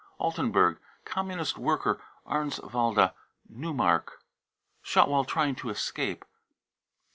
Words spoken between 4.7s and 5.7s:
skot" while trying to